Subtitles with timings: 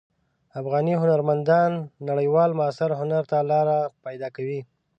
[0.59, 1.71] افغاني هنرمندان
[2.09, 4.59] نړیوال معاصر هنر ته لاره پیدا کوي.